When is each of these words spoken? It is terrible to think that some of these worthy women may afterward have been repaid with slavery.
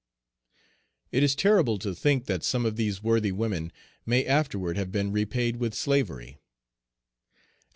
It 1.11 1.21
is 1.21 1.35
terrible 1.35 1.77
to 1.77 1.93
think 1.93 2.25
that 2.25 2.43
some 2.43 2.65
of 2.65 2.75
these 2.75 3.03
worthy 3.03 3.31
women 3.31 3.71
may 4.03 4.25
afterward 4.25 4.75
have 4.75 4.91
been 4.91 5.11
repaid 5.11 5.57
with 5.57 5.75
slavery. 5.75 6.39